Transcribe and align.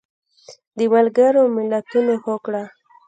د 0.77 0.79
ملګرو 0.93 1.41
ملتونو 1.57 2.13
هوکړه 2.23 2.63